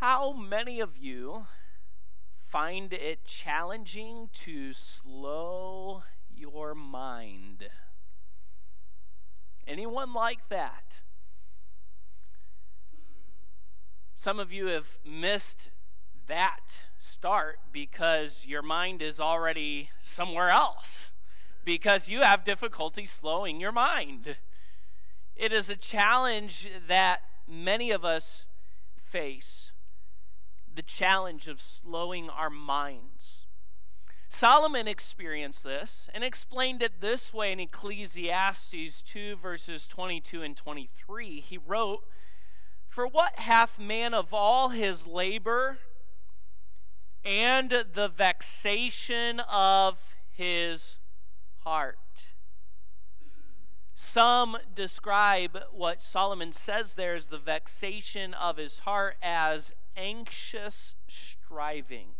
[0.00, 1.46] How many of you
[2.46, 7.70] find it challenging to slow your mind?
[9.66, 10.98] Anyone like that?
[14.14, 15.70] Some of you have missed
[16.26, 21.10] that start because your mind is already somewhere else,
[21.64, 24.36] because you have difficulty slowing your mind.
[25.34, 28.44] It is a challenge that many of us
[29.02, 29.72] face
[30.76, 33.46] the challenge of slowing our minds.
[34.28, 41.40] Solomon experienced this and explained it this way in Ecclesiastes 2, verses 22 and 23.
[41.40, 42.04] He wrote,
[42.88, 45.78] For what hath man of all his labor
[47.24, 49.98] and the vexation of
[50.30, 50.98] his
[51.64, 51.96] heart?
[53.94, 62.10] Some describe what Solomon says there as the vexation of his heart as anxious striving.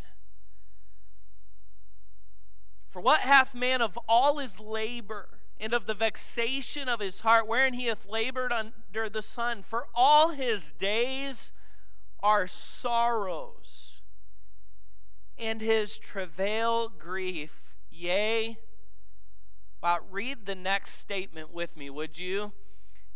[2.89, 5.29] For what hath man of all his labor
[5.61, 9.63] and of the vexation of his heart, wherein he hath labored under the sun?
[9.63, 11.53] For all his days
[12.21, 14.01] are sorrows,
[15.39, 17.77] and his travail grief.
[17.91, 18.59] Yea,
[19.83, 22.53] Wow, read the next statement with me, would you?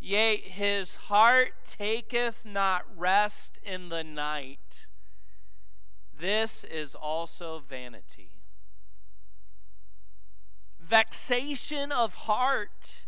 [0.03, 4.87] Yea, his heart taketh not rest in the night.
[6.19, 8.41] This is also vanity.
[10.81, 13.03] Vexation of heart.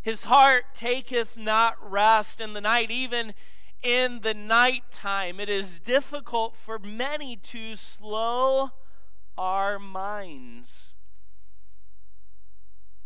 [0.00, 3.34] His heart taketh not rest in the night, even
[3.82, 5.38] in the nighttime.
[5.38, 8.70] It is difficult for many to slow
[9.36, 10.95] our minds.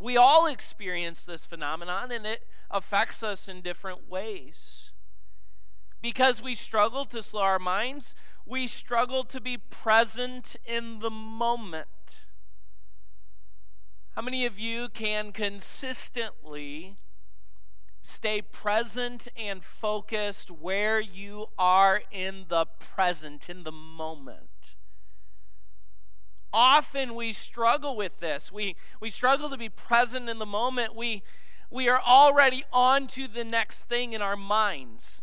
[0.00, 4.92] We all experience this phenomenon, and it affects us in different ways.
[6.00, 8.14] Because we struggle to slow our minds,
[8.46, 12.24] we struggle to be present in the moment.
[14.16, 16.96] How many of you can consistently
[18.00, 24.76] stay present and focused where you are in the present, in the moment?
[26.52, 28.50] Often we struggle with this.
[28.50, 30.96] We, we struggle to be present in the moment.
[30.96, 31.22] We,
[31.70, 35.22] we are already on to the next thing in our minds.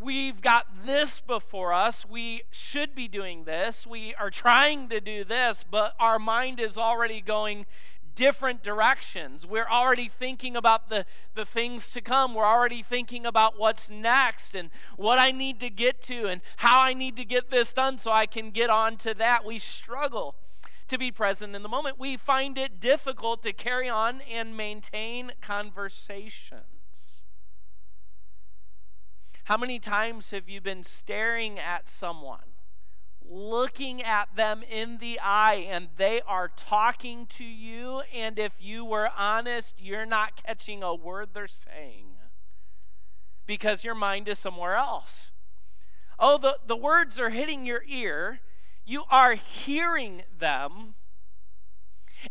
[0.00, 2.06] We've got this before us.
[2.06, 3.84] We should be doing this.
[3.84, 7.66] We are trying to do this, but our mind is already going
[8.14, 9.44] different directions.
[9.44, 12.34] We're already thinking about the, the things to come.
[12.34, 16.80] We're already thinking about what's next and what I need to get to and how
[16.80, 19.44] I need to get this done so I can get on to that.
[19.44, 20.36] We struggle
[20.88, 21.98] to be present in the moment.
[21.98, 27.24] We find it difficult to carry on and maintain conversations.
[29.44, 32.52] How many times have you been staring at someone,
[33.24, 38.84] looking at them in the eye, and they are talking to you, and if you
[38.84, 42.08] were honest, you're not catching a word they're saying
[43.46, 45.32] because your mind is somewhere else?
[46.20, 48.40] Oh, the, the words are hitting your ear,
[48.88, 50.94] you are hearing them,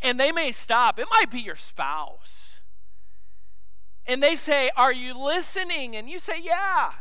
[0.02, 0.98] and they may stop.
[0.98, 2.60] It might be your spouse.
[4.08, 5.96] And they say, Are you listening?
[5.96, 6.94] And you say, Yeah.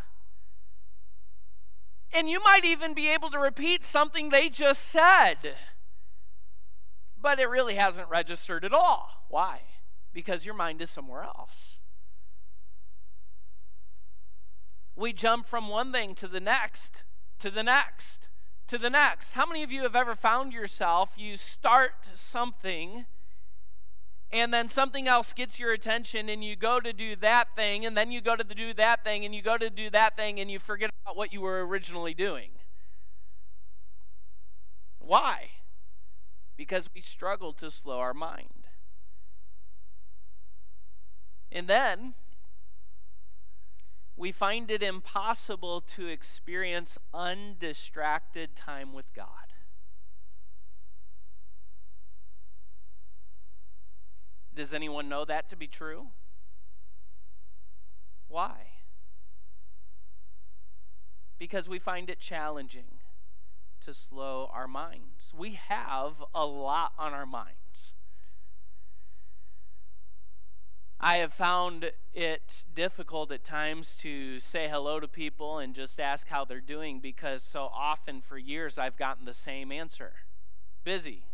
[2.12, 5.56] And you might even be able to repeat something they just said,
[7.20, 9.24] but it really hasn't registered at all.
[9.28, 9.62] Why?
[10.12, 11.78] Because your mind is somewhere else.
[14.94, 17.04] We jump from one thing to the next,
[17.40, 18.28] to the next
[18.66, 19.32] to the next.
[19.32, 23.06] How many of you have ever found yourself, you start something,
[24.32, 27.96] and then something else gets your attention, and you go to do that thing, and
[27.96, 30.50] then you go to do that thing, and you go to do that thing, and
[30.50, 32.50] you forget about what you were originally doing?
[34.98, 35.50] Why?
[36.56, 38.66] Because we struggle to slow our mind.
[41.52, 42.14] And then,
[44.16, 49.28] we find it impossible to experience undistracted time with God.
[54.54, 56.06] Does anyone know that to be true?
[58.28, 58.68] Why?
[61.38, 63.00] Because we find it challenging
[63.84, 65.34] to slow our minds.
[65.36, 67.92] We have a lot on our minds.
[70.98, 76.28] I have found it difficult at times to say hello to people and just ask
[76.28, 80.14] how they're doing because so often for years I've gotten the same answer
[80.84, 81.24] busy.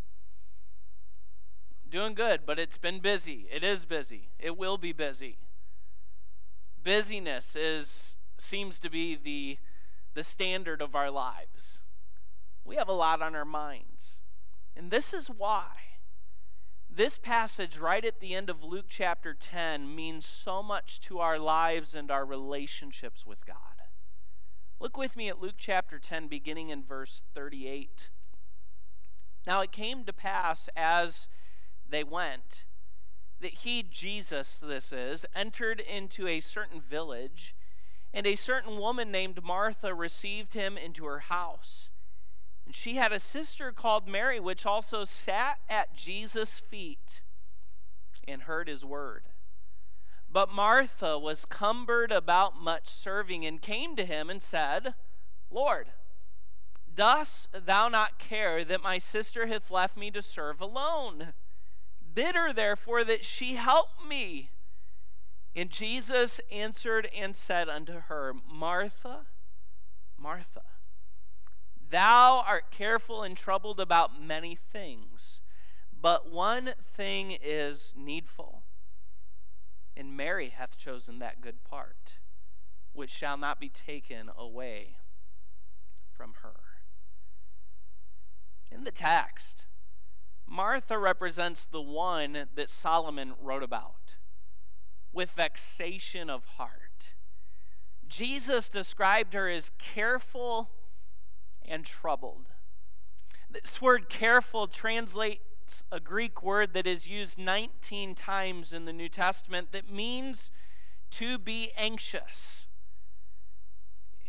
[1.88, 3.46] Doing good, but it's been busy.
[3.52, 4.30] It is busy.
[4.38, 5.36] It will be busy.
[6.82, 9.58] Busyness is seems to be the
[10.14, 11.80] the standard of our lives.
[12.64, 14.20] We have a lot on our minds.
[14.74, 15.68] And this is why
[16.94, 21.38] this passage right at the end of Luke chapter 10 means so much to our
[21.38, 23.56] lives and our relationships with God.
[24.78, 28.10] Look with me at Luke chapter 10, beginning in verse 38.
[29.46, 31.28] Now it came to pass as
[31.88, 32.64] they went
[33.40, 37.54] that he, Jesus, this is, entered into a certain village,
[38.12, 41.90] and a certain woman named Martha received him into her house.
[42.74, 47.20] She had a sister called Mary, which also sat at Jesus' feet
[48.26, 49.24] and heard his word.
[50.30, 54.94] But Martha was cumbered about much serving and came to him and said,
[55.50, 55.88] Lord,
[56.94, 61.34] dost thou not care that my sister hath left me to serve alone?
[62.14, 64.50] Bid her therefore that she help me.
[65.54, 69.26] And Jesus answered and said unto her, Martha,
[70.18, 70.62] Martha,
[71.92, 75.40] thou art careful and troubled about many things,
[76.00, 78.62] but one thing is needful.
[79.96, 82.14] And Mary hath chosen that good part,
[82.92, 84.96] which shall not be taken away
[86.10, 86.54] from her.
[88.70, 89.66] In the text,
[90.48, 94.16] Martha represents the one that Solomon wrote about
[95.12, 97.14] with vexation of heart.
[98.08, 100.70] Jesus described her as careful
[101.68, 102.46] and troubled.
[103.50, 109.08] This word careful translates a Greek word that is used 19 times in the New
[109.08, 110.50] Testament that means
[111.12, 112.66] to be anxious.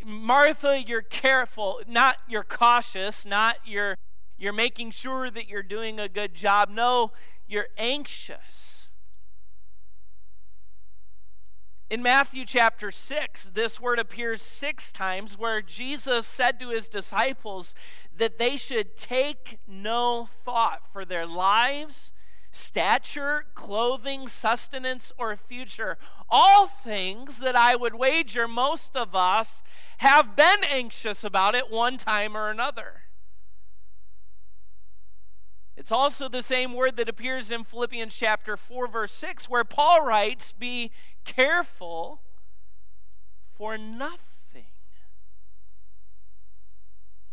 [0.06, 3.98] Martha, you're careful, not you're cautious, not you're
[4.38, 6.70] you're making sure that you're doing a good job.
[6.70, 7.12] No,
[7.48, 8.83] you're anxious.
[11.90, 17.76] In Matthew chapter 6, this word appears six times where Jesus said to his disciples
[18.18, 22.12] that they should take no thought for their lives,
[22.52, 25.98] stature, clothing, sustenance, or future.
[26.30, 29.62] All things that I would wager most of us
[29.98, 33.04] have been anxious about at one time or another.
[35.76, 40.06] It's also the same word that appears in Philippians chapter 4, verse 6, where Paul
[40.06, 40.92] writes, Be
[41.26, 42.22] careful
[43.58, 44.20] for nothing.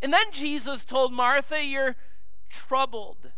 [0.03, 1.97] And then Jesus told Martha, You're
[2.49, 3.31] troubled.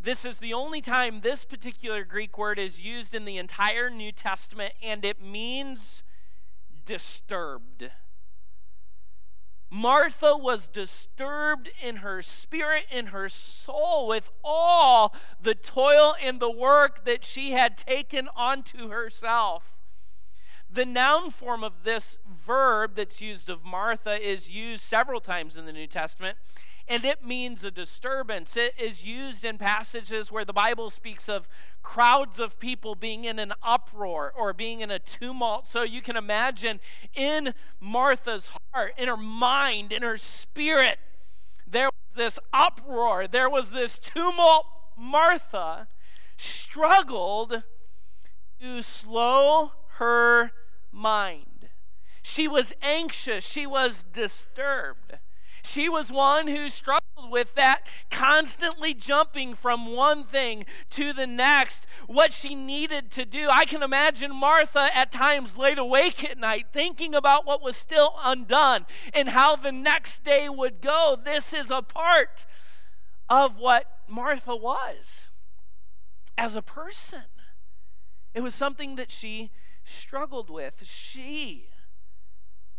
[0.00, 4.10] This is the only time this particular Greek word is used in the entire New
[4.10, 6.02] Testament, and it means
[6.84, 7.90] disturbed.
[9.74, 16.50] Martha was disturbed in her spirit, in her soul, with all the toil and the
[16.50, 19.72] work that she had taken onto herself.
[20.70, 25.64] The noun form of this verb that's used of Martha is used several times in
[25.64, 26.36] the New Testament
[26.88, 28.56] and it means a disturbance.
[28.56, 31.48] It is used in passages where the Bible speaks of
[31.82, 35.66] crowds of people being in an uproar or being in a tumult.
[35.66, 36.80] So you can imagine
[37.14, 40.98] in Martha's heart, in her mind, in her spirit,
[41.66, 44.66] there was this uproar, there was this tumult.
[44.96, 45.88] Martha
[46.36, 47.62] struggled
[48.60, 50.52] to slow her
[50.90, 51.68] mind.
[52.22, 55.18] She was anxious, she was disturbed.
[55.62, 61.86] She was one who struggled with that, constantly jumping from one thing to the next,
[62.06, 63.48] what she needed to do.
[63.48, 68.14] I can imagine Martha at times laid awake at night thinking about what was still
[68.22, 71.16] undone and how the next day would go.
[71.22, 72.44] This is a part
[73.28, 75.30] of what Martha was
[76.36, 77.22] as a person.
[78.34, 79.50] It was something that she
[79.84, 80.82] struggled with.
[80.84, 81.68] She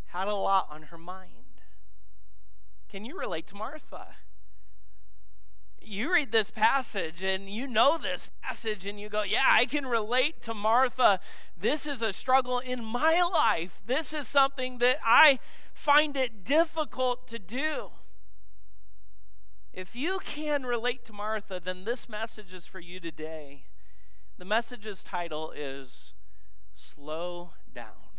[0.08, 1.43] had a lot on her mind.
[2.94, 4.06] Can you relate to Martha?
[5.82, 9.88] You read this passage and you know this passage and you go, Yeah, I can
[9.88, 11.20] relate to Martha.
[11.60, 13.82] This is a struggle in my life.
[13.84, 15.40] This is something that I
[15.74, 17.90] find it difficult to do.
[19.74, 23.64] If you can relate to Martha, then this message is for you today.
[24.38, 26.14] The message's title is
[26.76, 28.13] Slow Down.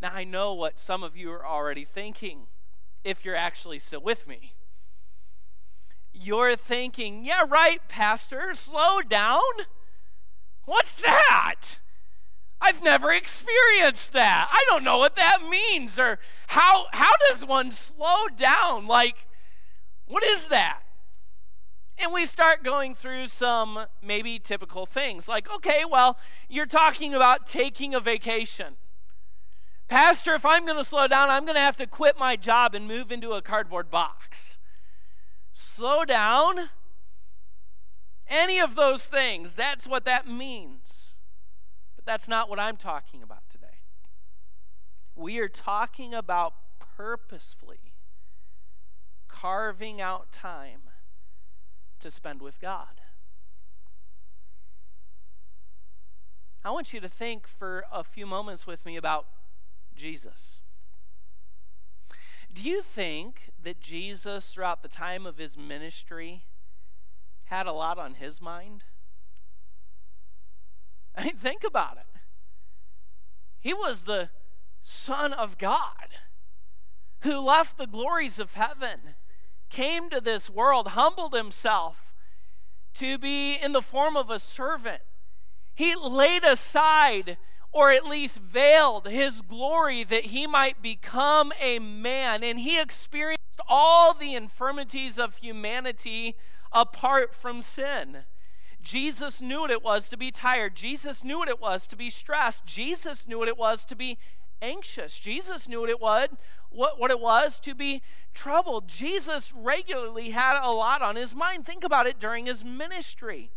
[0.00, 2.46] Now, I know what some of you are already thinking,
[3.04, 4.54] if you're actually still with me.
[6.12, 9.40] You're thinking, yeah, right, Pastor, slow down.
[10.64, 11.78] What's that?
[12.60, 14.48] I've never experienced that.
[14.52, 18.86] I don't know what that means or how how does one slow down?
[18.86, 19.16] Like
[20.06, 20.80] what is that?
[21.96, 27.46] And we start going through some maybe typical things like okay, well, you're talking about
[27.46, 28.74] taking a vacation.
[29.90, 32.76] Pastor, if I'm going to slow down, I'm going to have to quit my job
[32.76, 34.56] and move into a cardboard box.
[35.52, 36.70] Slow down.
[38.28, 41.16] Any of those things, that's what that means.
[41.96, 43.66] But that's not what I'm talking about today.
[45.16, 46.54] We are talking about
[46.96, 47.94] purposefully
[49.26, 50.82] carving out time
[51.98, 53.00] to spend with God.
[56.64, 59.26] I want you to think for a few moments with me about
[60.00, 60.62] Jesus.
[62.52, 66.44] Do you think that Jesus, throughout the time of his ministry,
[67.44, 68.84] had a lot on his mind?
[71.14, 72.18] I mean, think about it.
[73.60, 74.30] He was the
[74.82, 76.08] Son of God
[77.20, 79.00] who left the glories of heaven,
[79.68, 82.14] came to this world, humbled himself
[82.94, 85.02] to be in the form of a servant.
[85.74, 87.36] He laid aside
[87.72, 92.42] or at least veiled his glory that he might become a man.
[92.42, 96.36] And he experienced all the infirmities of humanity
[96.72, 98.18] apart from sin.
[98.82, 100.74] Jesus knew what it was to be tired.
[100.74, 102.64] Jesus knew what it was to be stressed.
[102.66, 104.18] Jesus knew what it was to be
[104.62, 105.18] anxious.
[105.18, 106.28] Jesus knew what it was,
[106.70, 108.02] what, what it was to be
[108.34, 108.88] troubled.
[108.88, 111.66] Jesus regularly had a lot on his mind.
[111.66, 113.50] Think about it during his ministry.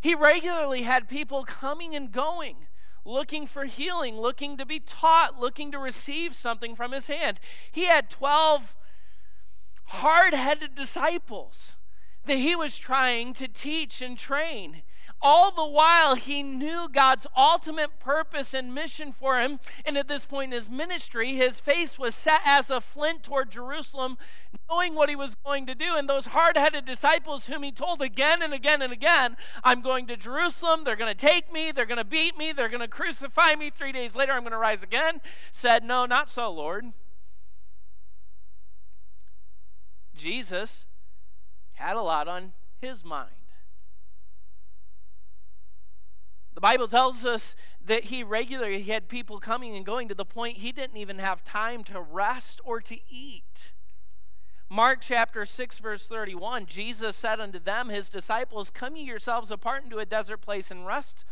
[0.00, 2.56] He regularly had people coming and going
[3.08, 7.40] looking for healing, looking to be taught, looking to receive something from his hand.
[7.72, 8.76] He had 12
[9.84, 11.76] hard headed disciples
[12.26, 14.82] that he was trying to teach and train.
[15.20, 19.58] All the while, he knew God's ultimate purpose and mission for him.
[19.84, 23.50] And at this point in his ministry, his face was set as a flint toward
[23.50, 24.16] Jerusalem,
[24.70, 25.96] knowing what he was going to do.
[25.96, 30.06] And those hard headed disciples, whom he told again and again and again, I'm going
[30.06, 32.88] to Jerusalem, they're going to take me, they're going to beat me, they're going to
[32.88, 33.70] crucify me.
[33.70, 35.20] Three days later, I'm going to rise again,
[35.50, 36.92] said, No, not so, Lord.
[40.14, 40.86] Jesus
[41.74, 43.37] had a lot on his mind.
[46.58, 47.54] The Bible tells us
[47.86, 51.44] that he regularly had people coming and going to the point he didn't even have
[51.44, 53.70] time to rest or to eat.
[54.68, 59.84] Mark chapter 6, verse 31 Jesus said unto them, His disciples, Come ye yourselves apart
[59.84, 61.24] into a desert place and rest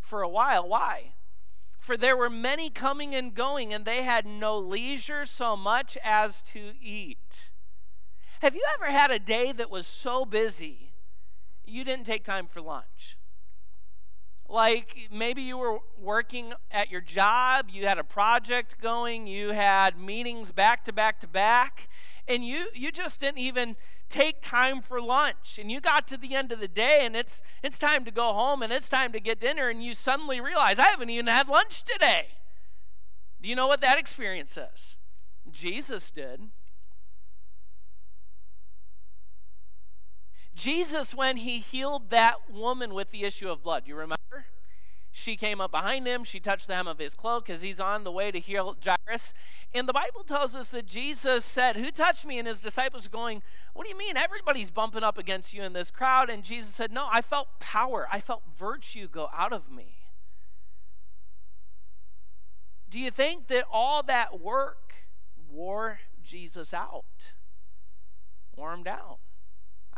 [0.00, 0.68] for a while.
[0.68, 1.14] Why?
[1.80, 6.40] For there were many coming and going, and they had no leisure so much as
[6.52, 7.50] to eat.
[8.42, 10.92] Have you ever had a day that was so busy
[11.64, 13.16] you didn't take time for lunch?
[14.48, 19.98] Like maybe you were working at your job, you had a project going, you had
[19.98, 21.88] meetings back to back to back,
[22.26, 23.76] and you you just didn't even
[24.08, 25.58] take time for lunch.
[25.60, 28.32] And you got to the end of the day and it's it's time to go
[28.32, 31.48] home and it's time to get dinner and you suddenly realize I haven't even had
[31.48, 32.28] lunch today.
[33.40, 34.96] Do you know what that experience is?
[35.50, 36.40] Jesus did.
[40.58, 44.16] Jesus, when he healed that woman with the issue of blood, you remember?
[45.12, 46.24] She came up behind him.
[46.24, 49.32] She touched the hem of his cloak because he's on the way to heal Jairus.
[49.72, 52.38] And the Bible tells us that Jesus said, Who touched me?
[52.38, 54.16] And his disciples are going, What do you mean?
[54.16, 56.28] Everybody's bumping up against you in this crowd.
[56.28, 58.08] And Jesus said, No, I felt power.
[58.12, 59.96] I felt virtue go out of me.
[62.90, 64.94] Do you think that all that work
[65.50, 67.32] wore Jesus out?
[68.56, 69.16] Wore him down?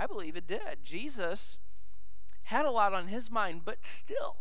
[0.00, 0.83] I believe it did.
[0.83, 1.59] Jesus
[2.45, 4.37] had a lot on his mind, but still,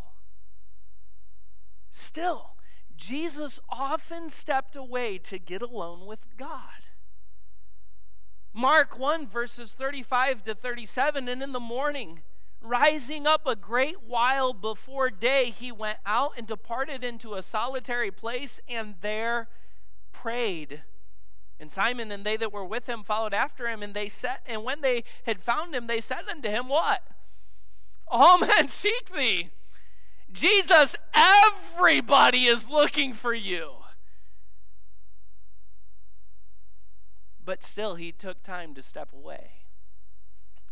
[1.92, 2.52] still,
[2.96, 6.86] Jesus often stepped away to get alone with God.
[8.54, 12.22] Mark 1, verses 35 to 37, and in the morning,
[12.62, 18.12] rising up a great while before day, he went out and departed into a solitary
[18.12, 19.50] place and there
[20.14, 20.84] prayed.
[21.60, 24.64] And Simon and they that were with him followed after him, and they said, and
[24.64, 27.04] when they had found him, they said unto him, What?
[28.08, 29.50] All men seek thee.
[30.32, 33.72] Jesus, everybody is looking for you.
[37.44, 39.50] But still, he took time to step away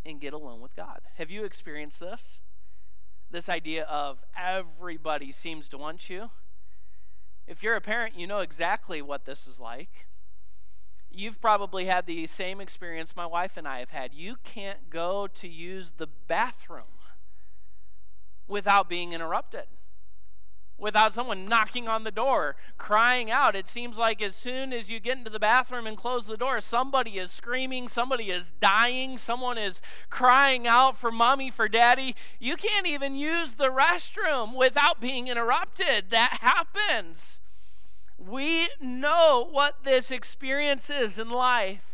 [0.06, 1.00] and get alone with God.
[1.16, 2.40] Have you experienced this?
[3.30, 6.30] This idea of everybody seems to want you.
[7.48, 10.06] If you're a parent, you know exactly what this is like.
[11.10, 14.14] You've probably had the same experience my wife and I have had.
[14.14, 16.84] You can't go to use the bathroom
[18.46, 19.64] without being interrupted,
[20.78, 23.56] without someone knocking on the door, crying out.
[23.56, 26.60] It seems like as soon as you get into the bathroom and close the door,
[26.60, 32.14] somebody is screaming, somebody is dying, someone is crying out for mommy, for daddy.
[32.38, 36.10] You can't even use the restroom without being interrupted.
[36.10, 37.40] That happens.
[38.18, 41.88] We know what this experience is in life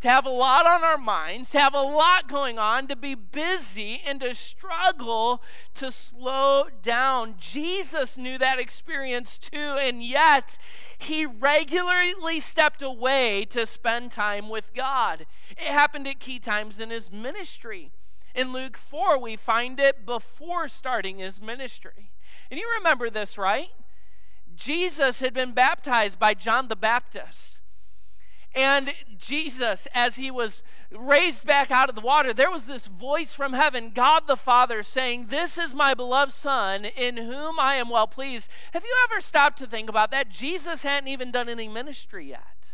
[0.00, 3.14] to have a lot on our minds, to have a lot going on, to be
[3.14, 5.42] busy, and to struggle
[5.74, 7.34] to slow down.
[7.38, 10.56] Jesus knew that experience too, and yet
[10.98, 15.26] he regularly stepped away to spend time with God.
[15.50, 17.92] It happened at key times in his ministry.
[18.34, 22.10] In Luke 4, we find it before starting his ministry.
[22.50, 23.68] And you remember this, right?
[24.56, 27.60] Jesus had been baptized by John the Baptist.
[28.54, 33.32] And Jesus, as he was raised back out of the water, there was this voice
[33.32, 37.90] from heaven, God the Father, saying, This is my beloved Son, in whom I am
[37.90, 38.50] well pleased.
[38.72, 40.30] Have you ever stopped to think about that?
[40.30, 42.72] Jesus hadn't even done any ministry yet.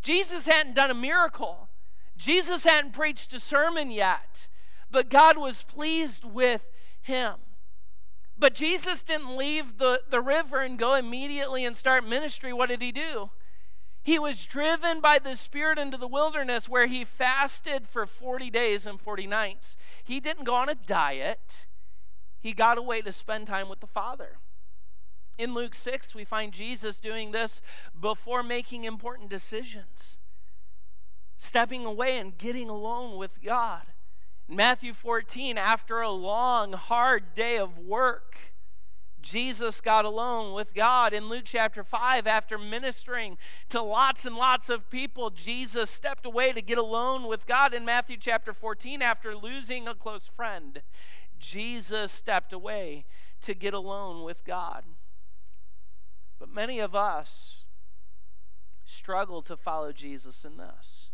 [0.00, 1.68] Jesus hadn't done a miracle.
[2.16, 4.46] Jesus hadn't preached a sermon yet.
[4.90, 6.66] But God was pleased with
[7.02, 7.34] him.
[8.40, 12.54] But Jesus didn't leave the, the river and go immediately and start ministry.
[12.54, 13.30] What did he do?
[14.02, 18.86] He was driven by the Spirit into the wilderness where he fasted for 40 days
[18.86, 19.76] and 40 nights.
[20.02, 21.66] He didn't go on a diet,
[22.40, 24.38] he got away to spend time with the Father.
[25.36, 27.60] In Luke 6, we find Jesus doing this
[27.98, 30.18] before making important decisions,
[31.36, 33.82] stepping away and getting alone with God.
[34.52, 38.36] Matthew 14, after a long, hard day of work,
[39.22, 41.12] Jesus got alone with God.
[41.12, 43.38] In Luke chapter 5, after ministering
[43.68, 47.72] to lots and lots of people, Jesus stepped away to get alone with God.
[47.72, 50.82] In Matthew chapter 14, after losing a close friend,
[51.38, 53.04] Jesus stepped away
[53.42, 54.82] to get alone with God.
[56.40, 57.64] But many of us
[58.84, 61.09] struggle to follow Jesus in this.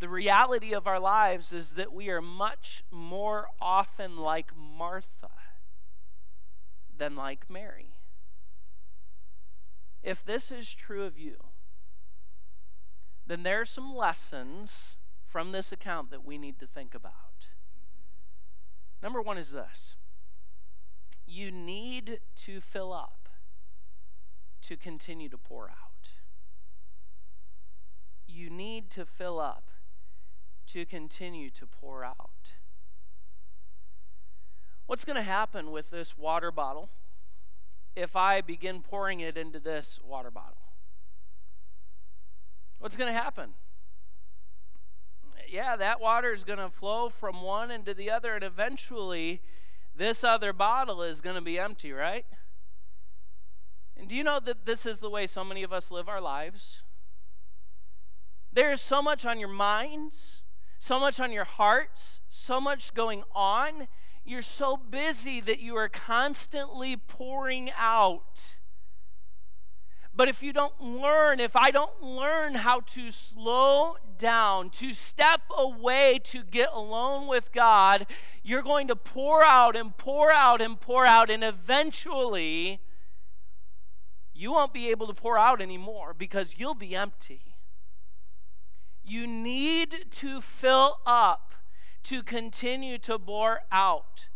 [0.00, 5.30] The reality of our lives is that we are much more often like Martha
[6.96, 7.94] than like Mary.
[10.02, 11.36] If this is true of you,
[13.26, 17.48] then there are some lessons from this account that we need to think about.
[19.02, 19.96] Number one is this
[21.26, 23.28] you need to fill up
[24.62, 26.08] to continue to pour out.
[28.26, 29.64] You need to fill up
[30.72, 32.30] to continue to pour out.
[34.86, 36.88] What's going to happen with this water bottle
[37.94, 40.56] if I begin pouring it into this water bottle?
[42.78, 43.50] What's going to happen?
[45.48, 49.40] Yeah, that water is going to flow from one into the other, and eventually
[49.96, 52.26] this other bottle is going to be empty, right?
[53.96, 56.20] And do you know that this is the way so many of us live our
[56.20, 56.82] lives?
[58.52, 60.42] There's so much on your minds,
[60.78, 63.88] so much on your hearts, so much going on
[64.28, 68.56] you're so busy that you are constantly pouring out.
[70.14, 75.42] But if you don't learn, if I don't learn how to slow down, to step
[75.56, 78.06] away, to get alone with God,
[78.42, 82.80] you're going to pour out and pour out and pour out, and eventually
[84.34, 87.47] you won't be able to pour out anymore because you'll be empty.
[89.08, 91.54] You need to fill up
[92.04, 94.26] to continue to bore out.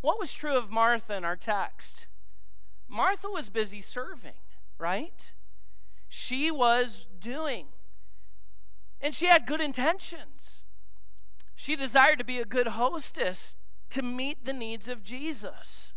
[0.00, 2.06] What was true of Martha in our text?
[2.88, 4.40] Martha was busy serving,
[4.78, 5.32] right?
[6.08, 7.66] She was doing.
[9.00, 10.64] And she had good intentions.
[11.54, 13.56] She desired to be a good hostess
[13.90, 15.92] to meet the needs of Jesus.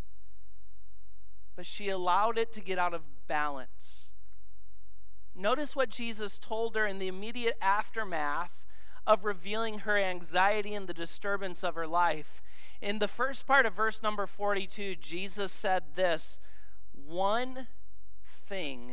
[1.55, 4.09] But she allowed it to get out of balance.
[5.35, 8.51] Notice what Jesus told her in the immediate aftermath
[9.05, 12.41] of revealing her anxiety and the disturbance of her life.
[12.81, 16.39] In the first part of verse number 42, Jesus said this
[16.93, 17.67] One
[18.47, 18.91] thing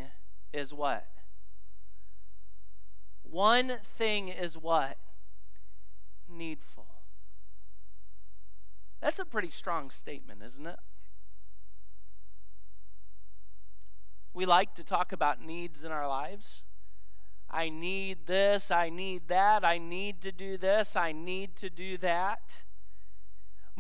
[0.53, 1.07] is what?
[3.22, 4.96] One thing is what?
[6.29, 6.87] Needful.
[9.00, 10.79] That's a pretty strong statement, isn't it?
[14.33, 16.62] We like to talk about needs in our lives.
[17.51, 21.99] I need this, I need that, I need to do this, I need to do
[21.99, 22.62] that.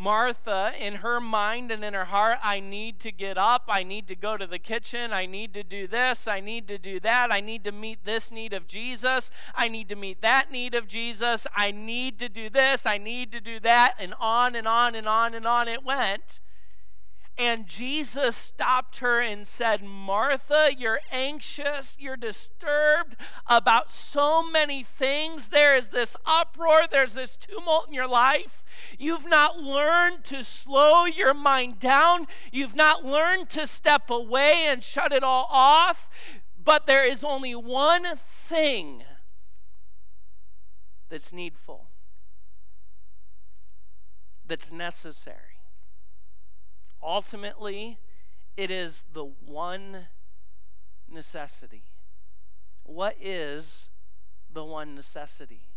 [0.00, 3.64] Martha, in her mind and in her heart, I need to get up.
[3.68, 5.12] I need to go to the kitchen.
[5.12, 6.26] I need to do this.
[6.26, 7.30] I need to do that.
[7.30, 9.30] I need to meet this need of Jesus.
[9.54, 11.46] I need to meet that need of Jesus.
[11.54, 12.86] I need to do this.
[12.86, 13.94] I need to do that.
[13.98, 16.40] And on and on and on and on it went.
[17.38, 23.16] And Jesus stopped her and said, Martha, you're anxious, you're disturbed
[23.46, 25.46] about so many things.
[25.46, 28.62] There is this uproar, there's this tumult in your life.
[28.98, 34.84] You've not learned to slow your mind down, you've not learned to step away and
[34.84, 36.08] shut it all off.
[36.62, 38.04] But there is only one
[38.48, 39.02] thing
[41.08, 41.86] that's needful,
[44.46, 45.49] that's necessary.
[47.02, 47.98] Ultimately,
[48.56, 50.06] it is the one
[51.08, 51.84] necessity.
[52.84, 53.88] What is
[54.52, 55.68] the one necessity?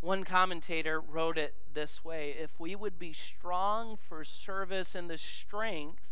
[0.00, 5.16] One commentator wrote it this way If we would be strong for service in the
[5.16, 6.02] strength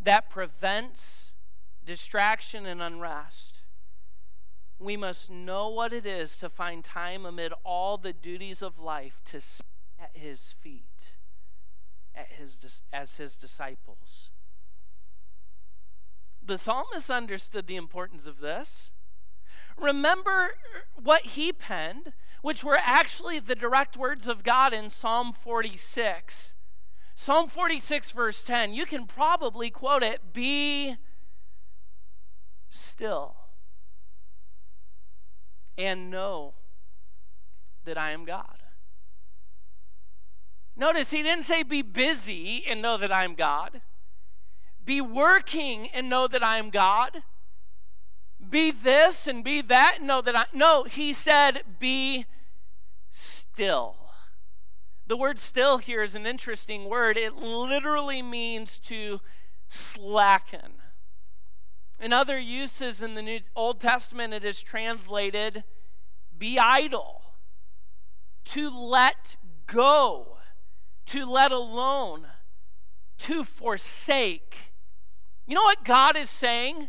[0.00, 1.32] that prevents
[1.84, 3.58] distraction and unrest,
[4.78, 9.20] we must know what it is to find time amid all the duties of life
[9.26, 9.66] to sit
[10.00, 11.14] at his feet
[12.14, 14.30] his, as his disciples.
[16.44, 18.92] The psalmist understood the importance of this.
[19.78, 20.54] Remember
[21.00, 26.54] what he penned, which were actually the direct words of God in Psalm 46.
[27.14, 30.96] Psalm 46, verse 10, you can probably quote it Be
[32.68, 33.36] still
[35.78, 36.54] and know
[37.84, 38.58] that I am God.
[40.76, 43.82] Notice he didn't say be busy and know that I'm God.
[44.84, 47.22] Be working and know that I'm God.
[48.50, 50.44] Be this and be that and know that I.
[50.52, 52.26] No, he said be
[53.10, 53.96] still.
[55.06, 57.16] The word still here is an interesting word.
[57.16, 59.20] It literally means to
[59.68, 60.80] slacken.
[62.00, 65.64] In other uses in the New Old Testament, it is translated
[66.42, 67.22] be idle,
[68.46, 69.36] to let
[69.68, 70.38] go
[71.06, 72.26] to let alone,
[73.18, 74.56] to forsake.
[75.46, 76.88] You know what God is saying?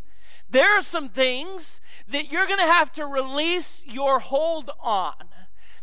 [0.50, 5.14] There are some things that you're going to have to release your hold on.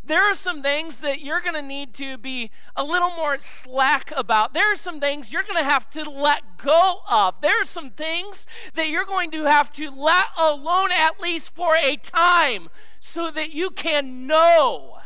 [0.03, 4.13] There are some things that you're going to need to be a little more slack
[4.17, 4.55] about.
[4.55, 7.35] There are some things you're going to have to let go of.
[7.43, 11.77] There are some things that you're going to have to let alone at least for
[11.77, 14.99] a time so that you can know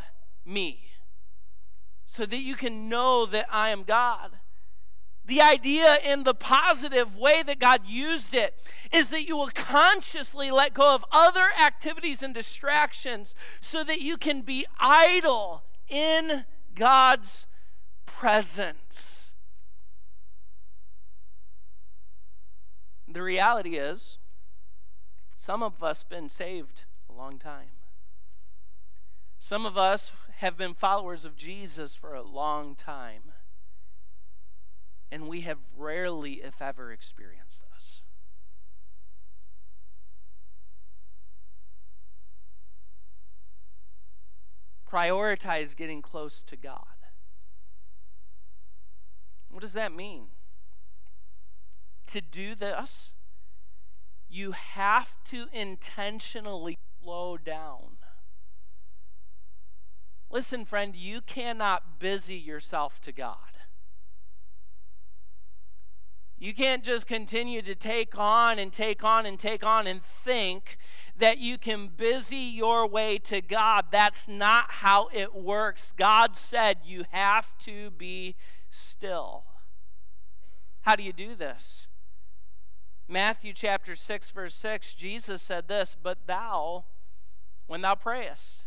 [0.44, 0.83] me
[2.14, 4.30] so that you can know that I am God.
[5.26, 8.54] The idea, in the positive way that God used it,
[8.92, 14.16] is that you will consciously let go of other activities and distractions so that you
[14.16, 16.44] can be idle in
[16.76, 17.48] God's
[18.06, 19.34] presence.
[23.08, 24.18] The reality is,
[25.36, 27.70] some of us been saved a long time.
[29.40, 33.32] Some of us have been followers of Jesus for a long time.
[35.10, 38.02] And we have rarely, if ever, experienced this.
[44.90, 46.84] Prioritize getting close to God.
[49.50, 50.26] What does that mean?
[52.08, 53.14] To do this,
[54.28, 57.98] you have to intentionally slow down.
[60.34, 63.36] Listen, friend, you cannot busy yourself to God.
[66.36, 70.76] You can't just continue to take on and take on and take on and think
[71.16, 73.84] that you can busy your way to God.
[73.92, 75.94] That's not how it works.
[75.96, 78.34] God said you have to be
[78.70, 79.44] still.
[80.80, 81.86] How do you do this?
[83.06, 86.86] Matthew chapter 6, verse 6, Jesus said this, But thou,
[87.68, 88.64] when thou prayest,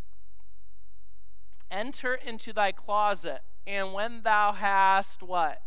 [1.69, 5.62] Enter into thy closet, and when thou hast what?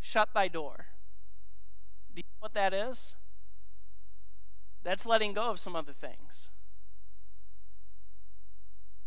[0.00, 0.86] Shut thy door.
[2.14, 3.16] Do you know what that is?
[4.84, 6.50] That's letting go of some other things.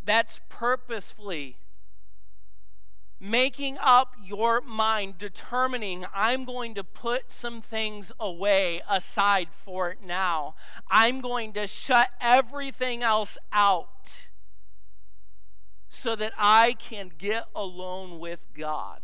[0.04, 1.58] That's purposefully
[3.22, 10.56] making up your mind, determining I'm going to put some things away aside for now.
[10.90, 14.30] I'm going to shut everything else out
[15.94, 19.02] so that I can get alone with God.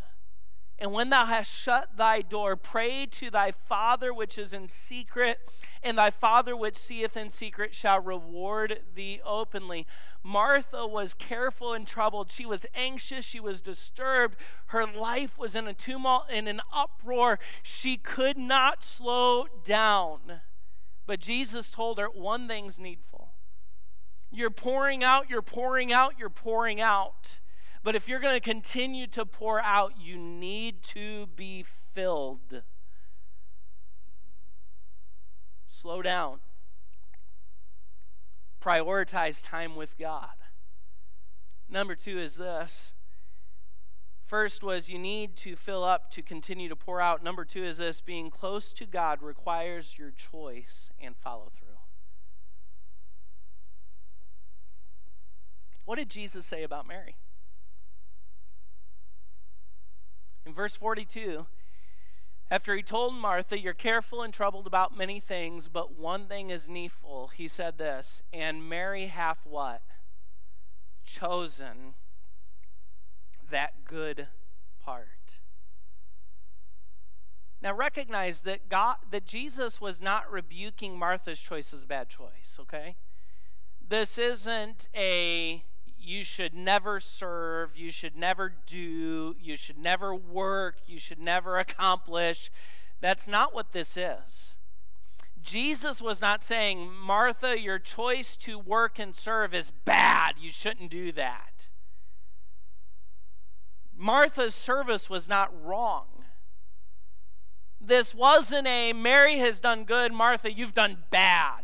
[0.80, 5.38] And when thou hast shut thy door, pray to thy Father which is in secret,
[5.84, 9.86] and thy Father which seeth in secret shall reward thee openly.
[10.24, 12.32] Martha was careful and troubled.
[12.32, 13.26] She was anxious.
[13.26, 14.38] She was disturbed.
[14.68, 17.38] Her life was in a tumult, in an uproar.
[17.64, 20.42] She could not slow down.
[21.06, 23.27] But Jesus told her one thing's needful
[24.32, 27.38] you're pouring out, you're pouring out, you're pouring out.
[27.84, 32.64] But if you're going to continue to pour out, you need to be filled.
[35.68, 36.40] Slow down.
[38.62, 40.36] Prioritize time with God.
[41.70, 42.94] Number two is this.
[44.26, 47.24] First was you need to fill up to continue to pour out.
[47.24, 51.77] Number two is this being close to God requires your choice and follow through.
[55.88, 57.16] What did Jesus say about Mary?
[60.46, 61.46] In verse 42,
[62.52, 66.68] after he told Martha, You're careful and troubled about many things, but one thing is
[66.68, 69.82] needful, he said this, and Mary hath what?
[71.06, 71.94] Chosen
[73.50, 74.28] that good
[74.84, 75.40] part.
[77.62, 82.58] Now recognize that God that Jesus was not rebuking Martha's choice as a bad choice,
[82.60, 82.98] okay?
[83.88, 85.64] This isn't a
[86.08, 91.58] you should never serve, you should never do, you should never work, you should never
[91.58, 92.50] accomplish.
[93.02, 94.56] That's not what this is.
[95.42, 100.36] Jesus was not saying, Martha, your choice to work and serve is bad.
[100.40, 101.68] You shouldn't do that.
[103.96, 106.06] Martha's service was not wrong.
[107.82, 111.64] This wasn't a Mary has done good, Martha, you've done bad.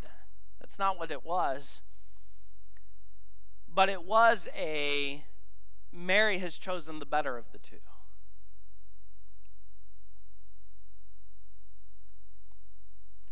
[0.59, 1.81] That's not what it was
[3.73, 5.23] but it was a
[5.91, 7.77] Mary has chosen the better of the two.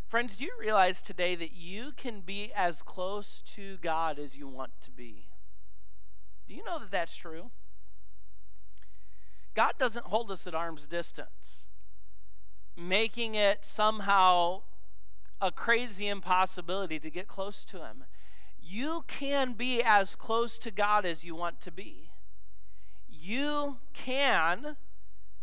[0.07, 4.47] Friends, do you realize today that you can be as close to God as you
[4.47, 5.29] want to be?
[6.47, 7.49] Do you know that that's true?
[9.55, 11.67] God doesn't hold us at arm's distance,
[12.75, 14.63] making it somehow
[15.39, 18.03] a crazy impossibility to get close to Him
[18.61, 22.11] you can be as close to God as you want to be.
[23.09, 24.77] You can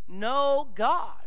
[0.09, 1.27] know God.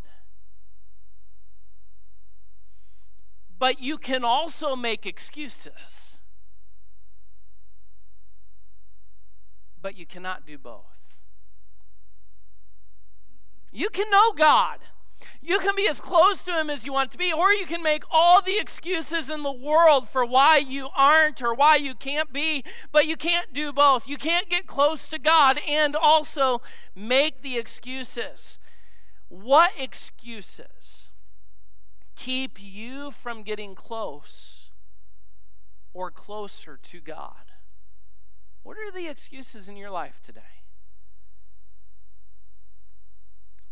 [3.59, 6.19] But you can also make excuses.
[9.79, 10.85] But you cannot do both.
[13.71, 14.79] You can know God
[15.41, 17.81] you can be as close to Him as you want to be, or you can
[17.81, 22.31] make all the excuses in the world for why you aren't or why you can't
[22.31, 24.07] be, but you can't do both.
[24.07, 26.61] You can't get close to God and also
[26.95, 28.59] make the excuses.
[29.29, 31.09] What excuses
[32.15, 34.69] keep you from getting close
[35.93, 37.51] or closer to God?
[38.63, 40.41] What are the excuses in your life today?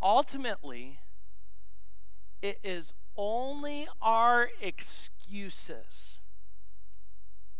[0.02, 1.00] Ultimately,
[2.42, 6.22] it is only our excuses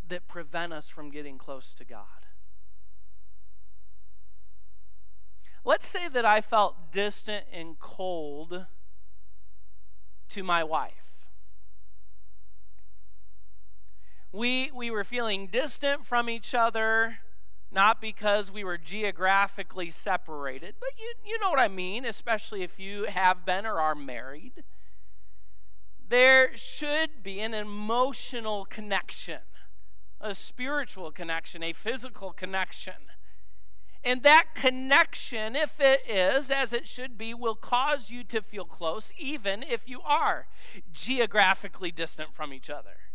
[0.08, 2.06] that prevent us from getting close to God.
[5.66, 8.66] Let's say that I felt distant and cold
[10.30, 10.94] to my wife.
[14.32, 17.18] We, we were feeling distant from each other
[17.72, 22.80] not because we were geographically separated, but you, you know what I mean, especially if
[22.80, 24.64] you have been or are married.
[26.08, 29.42] There should be an emotional connection,
[30.20, 32.96] a spiritual connection, a physical connection.
[34.04, 38.66] And that connection, if it is as it should be, will cause you to feel
[38.66, 40.48] close, even if you are
[40.92, 43.09] geographically distant from each other.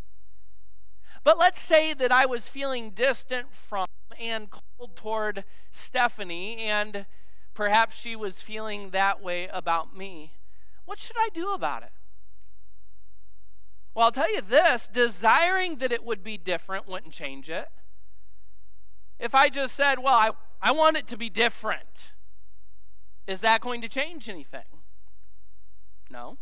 [1.24, 3.86] But let's say that I was feeling distant from
[4.20, 7.06] and cold toward Stephanie, and
[7.54, 10.34] perhaps she was feeling that way about me.
[10.84, 11.92] What should I do about it?
[13.94, 17.68] Well, I'll tell you this desiring that it would be different wouldn't change it.
[19.18, 22.12] If I just said, well, I, I want it to be different,
[23.26, 24.62] is that going to change anything?
[26.10, 26.38] No.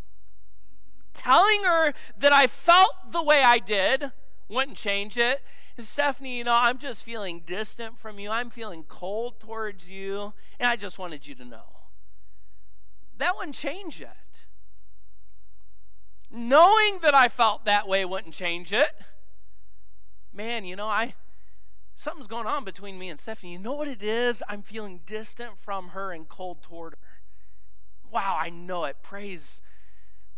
[1.15, 4.13] Telling her that I felt the way I did
[4.53, 5.43] wouldn't change it.
[5.81, 8.31] Stephanie, you know, I'm just feeling distant from you.
[8.31, 10.35] I'm feeling cold towards you.
[10.61, 11.65] And I just wanted you to know.
[13.17, 14.47] That wouldn't change it.
[16.31, 18.91] Knowing that I felt that way wouldn't change it.
[20.33, 21.15] Man, you know, I
[21.95, 23.53] something's going on between me and Stephanie.
[23.53, 24.43] You know what it is?
[24.49, 26.99] I'm feeling distant from her and cold toward her.
[28.11, 28.97] Wow, I know it.
[29.03, 29.61] Praise,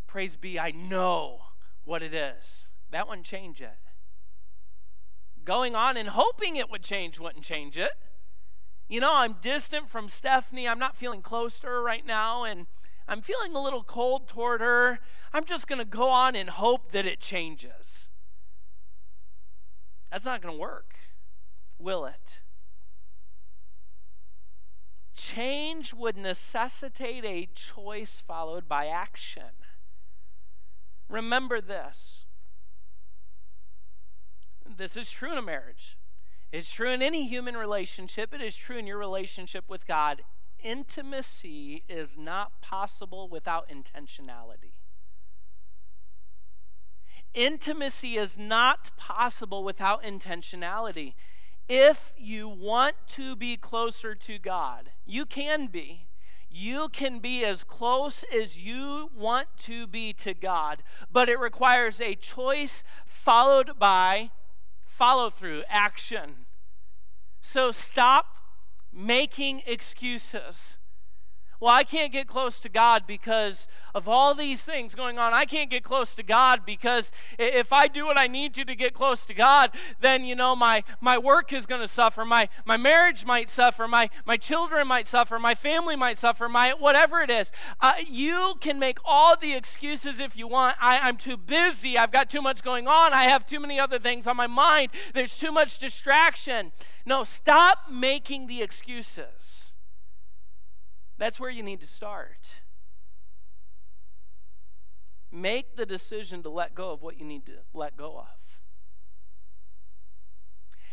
[0.07, 1.43] praise be, I know
[1.85, 2.69] what it is.
[2.91, 3.79] That wouldn't change it
[5.45, 7.93] going on and hoping it would change wouldn't change it.
[8.89, 10.69] You know, I'm distant from Stephanie.
[10.69, 12.67] I'm not feeling close to her right now, and
[13.09, 15.01] I'm feeling a little cold toward her.
[15.33, 18.09] I'm just going to go on and hope that it changes.
[20.13, 20.95] That's not going to work,
[21.79, 22.41] will it?
[25.15, 29.55] change would necessitate a choice followed by action.
[31.09, 32.25] Remember this.
[34.67, 35.97] This is true in a marriage.
[36.53, 38.33] It's true in any human relationship.
[38.33, 40.23] It is true in your relationship with God.
[40.63, 44.73] Intimacy is not possible without intentionality.
[47.35, 51.15] Intimacy is not possible without intentionality.
[51.69, 56.07] If you want to be closer to God, you can be.
[56.49, 62.01] You can be as close as you want to be to God, but it requires
[62.01, 64.31] a choice followed by
[64.97, 66.47] follow through, action.
[67.41, 68.27] So stop
[68.93, 70.79] making excuses.
[71.65, 75.33] Well, I can't get close to God because of all these things going on.
[75.33, 78.75] I can't get close to God because if I do what I need to to
[78.75, 82.51] get close to God, then you know my my work is going to suffer, my
[82.67, 87.23] my marriage might suffer, my my children might suffer, my family might suffer, my whatever
[87.23, 87.51] it is.
[87.81, 90.77] Uh, you can make all the excuses if you want.
[90.83, 91.97] I, I'm too busy.
[91.97, 93.15] I've got too much going on.
[93.15, 94.91] I have too many other things on my mind.
[95.15, 96.73] There's too much distraction.
[97.07, 99.73] No, stop making the excuses.
[101.19, 102.63] That's where you need to start.
[105.31, 108.61] Make the decision to let go of what you need to let go of.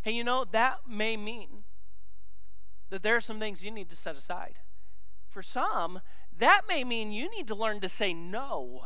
[0.04, 1.64] And you know, that may mean
[2.90, 4.60] that there are some things you need to set aside.
[5.30, 6.02] For some,
[6.38, 8.82] that may mean you need to learn to say no.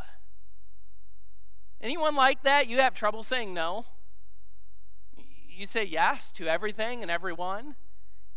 [1.81, 2.67] Anyone like that?
[2.67, 3.85] You have trouble saying no?
[5.49, 7.75] You say yes to everything and everyone?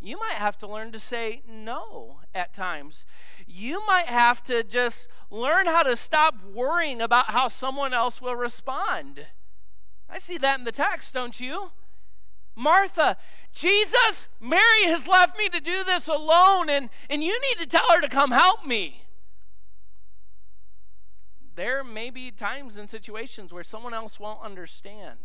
[0.00, 3.04] You might have to learn to say no at times.
[3.46, 8.36] You might have to just learn how to stop worrying about how someone else will
[8.36, 9.26] respond.
[10.08, 11.72] I see that in the text, don't you?
[12.54, 13.16] Martha,
[13.52, 17.90] Jesus, Mary has left me to do this alone, and, and you need to tell
[17.90, 19.02] her to come help me.
[21.56, 25.18] There may be times and situations where someone else won't understand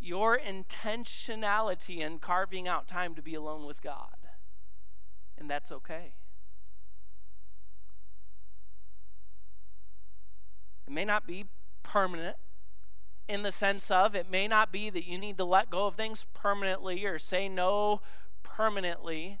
[0.00, 4.16] your intentionality in carving out time to be alone with God.
[5.38, 6.14] And that's okay.
[10.86, 11.46] It may not be
[11.82, 12.36] permanent
[13.30, 15.94] in the sense of it may not be that you need to let go of
[15.94, 18.00] things permanently or say no
[18.42, 19.38] permanently,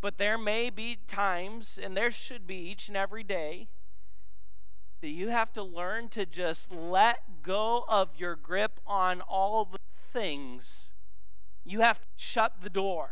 [0.00, 3.68] but there may be times, and there should be each and every day,
[5.00, 9.78] that you have to learn to just let go of your grip on all the
[10.12, 10.90] things.
[11.64, 13.10] You have to shut the door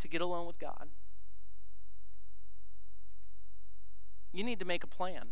[0.00, 0.88] to get alone with God.
[4.32, 5.28] You need to make a plan.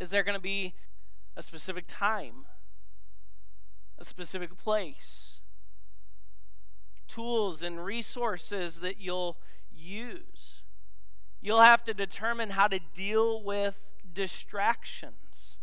[0.00, 0.74] Is there going to be
[1.36, 2.46] a specific time,
[3.98, 5.40] a specific place,
[7.06, 9.36] tools and resources that you'll
[9.70, 10.62] use?
[11.46, 13.76] You'll have to determine how to deal with
[14.12, 15.58] distractions.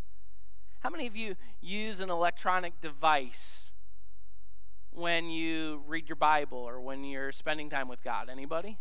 [0.80, 3.69] How many of you use an electronic device
[4.93, 8.30] when you read your Bible or when you're spending time with God?
[8.30, 8.78] Anybody?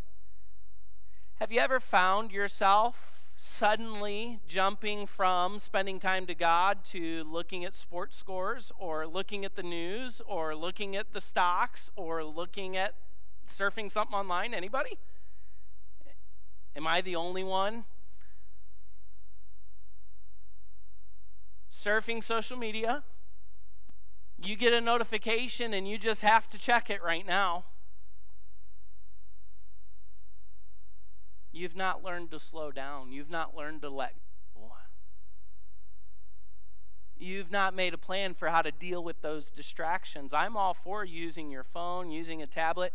[1.41, 7.75] Have you ever found yourself suddenly jumping from spending time to God to looking at
[7.75, 12.95] sports scores or looking at the news or looking at the stocks or looking at
[13.53, 14.55] surfing something online?
[14.55, 14.99] Anybody?
[16.77, 17.85] Am I the only one?
[21.71, 23.03] Surfing social media.
[24.43, 27.65] You get a notification and you just have to check it right now.
[31.53, 33.13] You've not learned to slow down.
[33.13, 34.15] You've not learned to let
[34.55, 34.73] go.
[37.19, 40.33] You've not made a plan for how to deal with those distractions.
[40.33, 42.93] I'm all for using your phone, using a tablet.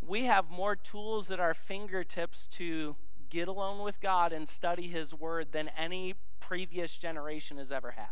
[0.00, 2.96] We have more tools at our fingertips to
[3.30, 8.06] get alone with God and study His Word than any previous generation has ever had.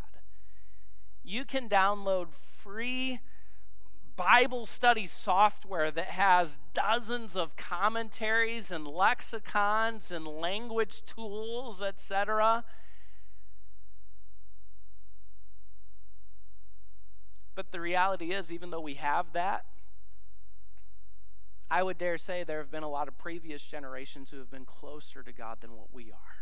[1.23, 2.27] You can download
[2.61, 3.19] free
[4.15, 12.63] Bible study software that has dozens of commentaries and lexicons and language tools, etc.
[17.55, 19.65] But the reality is, even though we have that,
[21.69, 24.65] I would dare say there have been a lot of previous generations who have been
[24.65, 26.37] closer to God than what we are.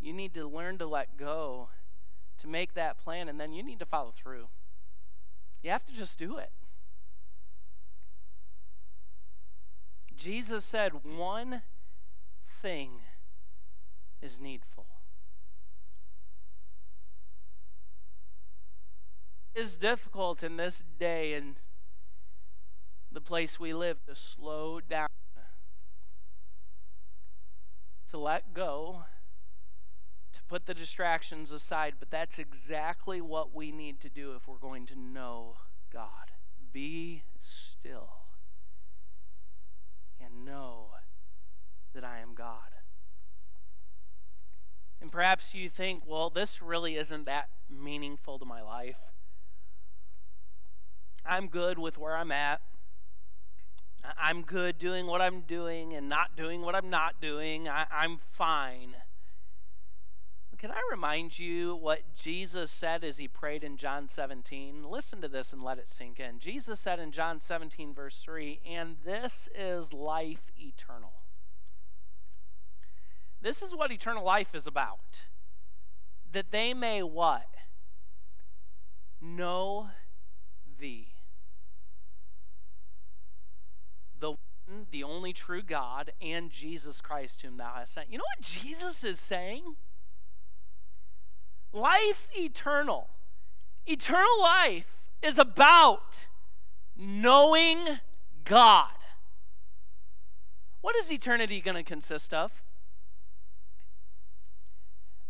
[0.00, 1.68] You need to learn to let go
[2.38, 4.48] to make that plan, and then you need to follow through.
[5.62, 6.52] You have to just do it.
[10.16, 11.62] Jesus said, One
[12.62, 13.00] thing
[14.22, 14.86] is needful.
[19.56, 21.56] Is difficult in this day and
[23.10, 25.08] the place we live to slow down,
[28.10, 29.04] to let go,
[30.34, 31.94] to put the distractions aside.
[31.98, 35.56] But that's exactly what we need to do if we're going to know
[35.90, 36.32] God.
[36.72, 38.10] Be still
[40.20, 40.88] and know
[41.94, 42.74] that I am God.
[45.00, 48.96] And perhaps you think, well, this really isn't that meaningful to my life.
[51.28, 52.60] I'm good with where I'm at.
[54.18, 57.68] I'm good doing what I'm doing and not doing what I'm not doing.
[57.68, 58.94] I, am fine.
[60.58, 64.84] Can I remind you what Jesus said as he prayed in John 17?
[64.88, 66.38] Listen to this and let it sink in.
[66.38, 71.12] Jesus said in John 17, verse 3, and this is life eternal.
[73.42, 75.20] This is what eternal life is about.
[76.32, 77.48] That they may what?
[79.20, 79.90] Know
[80.78, 81.16] thee
[84.20, 84.38] the one,
[84.90, 88.10] the only true God, and Jesus Christ, whom thou hast sent.
[88.10, 89.76] You know what Jesus is saying?
[91.72, 93.08] Life eternal.
[93.86, 94.86] Eternal life
[95.22, 96.26] is about
[96.96, 98.00] knowing
[98.44, 98.90] God.
[100.80, 102.50] What is eternity going to consist of?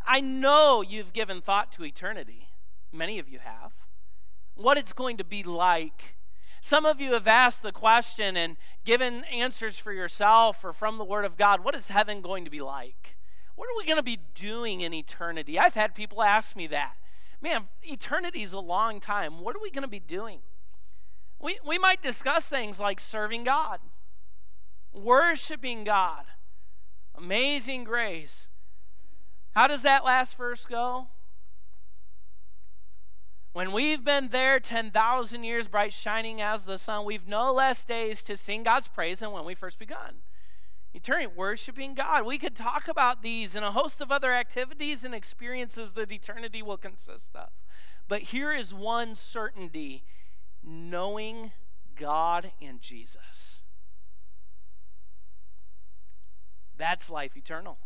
[0.07, 2.49] I know you've given thought to eternity.
[2.93, 3.73] Many of you have.
[4.55, 6.16] What it's going to be like
[6.67, 11.05] some of you have asked the question and given answers for yourself or from the
[11.05, 13.15] Word of God what is heaven going to be like?
[13.55, 15.61] What are we going to be doing in eternity?
[15.61, 16.95] I've had people ask me that.
[17.41, 19.39] Man, eternity is a long time.
[19.39, 20.41] What are we going to be doing?
[21.41, 23.79] We, we might discuss things like serving God,
[24.93, 26.25] worshiping God,
[27.15, 28.49] amazing grace.
[29.55, 31.07] How does that last verse go?
[33.57, 38.23] When we've been there 10,000 years, bright shining as the sun, we've no less days
[38.25, 40.17] to sing God's praise than when we first begun.
[40.93, 42.27] Eternity, worshiping God.
[42.27, 46.61] We could talk about these and a host of other activities and experiences that eternity
[46.61, 47.49] will consist of.
[48.09, 50.05] But here is one certainty
[50.63, 51.53] knowing
[51.99, 53.63] God and Jesus.
[56.77, 57.79] That's life eternal.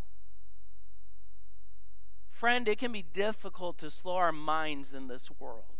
[2.41, 5.77] Friend, it can be difficult to slow our minds in this world.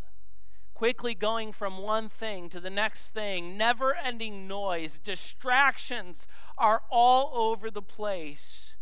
[0.75, 6.27] Quickly going from one thing to the next thing, never ending noise, distractions
[6.59, 8.75] are all over the place.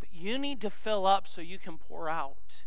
[0.00, 2.64] But you need to fill up so you can pour out.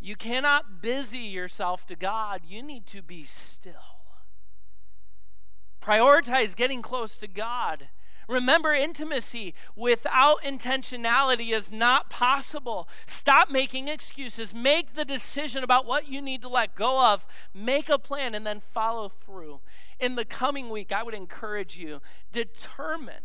[0.00, 3.74] You cannot busy yourself to God, you need to be still.
[5.80, 7.90] Prioritize getting close to God.
[8.28, 12.88] Remember, intimacy without intentionality is not possible.
[13.06, 14.54] Stop making excuses.
[14.54, 17.26] Make the decision about what you need to let go of.
[17.52, 19.60] Make a plan and then follow through.
[20.00, 22.00] In the coming week, I would encourage you
[22.32, 23.22] determine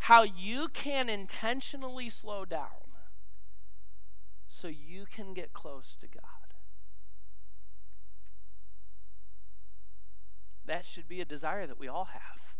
[0.00, 2.68] how you can intentionally slow down
[4.48, 6.22] so you can get close to God.
[10.66, 12.53] That should be a desire that we all have.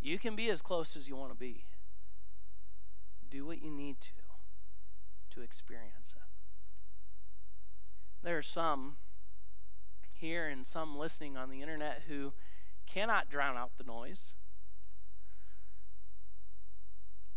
[0.00, 1.64] You can be as close as you want to be.
[3.30, 4.08] Do what you need to
[5.30, 6.22] to experience it.
[8.22, 8.96] There are some
[10.12, 12.32] here and some listening on the internet who
[12.86, 14.34] cannot drown out the noise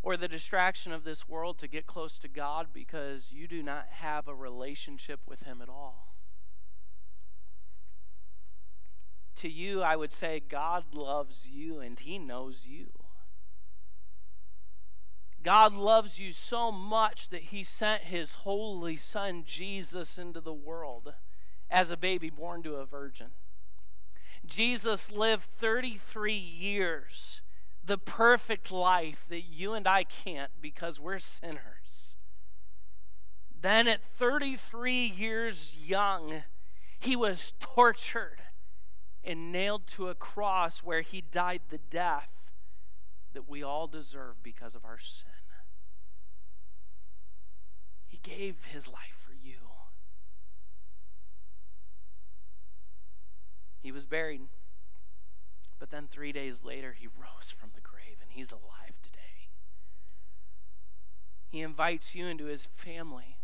[0.01, 3.88] or the distraction of this world to get close to God because you do not
[3.99, 6.11] have a relationship with Him at all.
[9.41, 12.89] To you, I would say God loves you and He knows you.
[15.43, 21.13] God loves you so much that He sent His holy Son, Jesus, into the world
[21.71, 23.27] as a baby born to a virgin.
[24.45, 27.41] Jesus lived 33 years,
[27.83, 32.15] the perfect life that you and I can't because we're sinners.
[33.59, 36.43] Then, at 33 years young,
[36.99, 38.41] he was tortured
[39.24, 42.30] and nailed to a cross where he died the death
[43.34, 45.32] that we all deserve because of our sin.
[48.07, 49.55] He gave his life for you.
[53.82, 54.41] He was buried,
[55.80, 59.17] but then three days later, he rose from the grave and he's alive today.
[61.49, 63.38] He invites you into his family.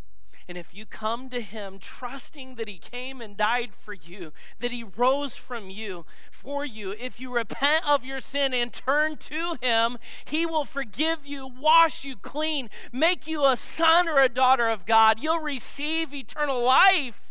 [0.47, 4.71] And if you come to Him trusting that He came and died for you, that
[4.71, 9.57] He rose from you for you, if you repent of your sin and turn to
[9.61, 14.69] Him, He will forgive you, wash you clean, make you a son or a daughter
[14.69, 15.19] of God.
[15.19, 17.21] You'll receive eternal life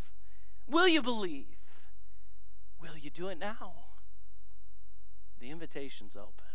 [0.68, 1.46] Will you believe?
[2.80, 3.74] Will you do it now?
[5.40, 6.45] The invitation's open.